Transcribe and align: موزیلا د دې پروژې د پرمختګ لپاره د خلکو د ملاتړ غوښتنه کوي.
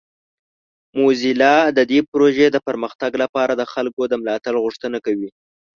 موزیلا 0.99 1.55
د 1.77 1.79
دې 1.91 1.99
پروژې 2.09 2.47
د 2.51 2.57
پرمختګ 2.67 3.11
لپاره 3.23 3.53
د 3.55 3.63
خلکو 3.73 4.01
د 4.07 4.13
ملاتړ 4.21 4.53
غوښتنه 4.63 4.97
کوي. 5.05 5.29